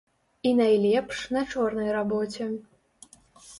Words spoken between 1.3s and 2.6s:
на чорнай рабоце.